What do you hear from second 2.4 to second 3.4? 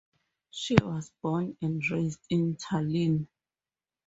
Tallinn.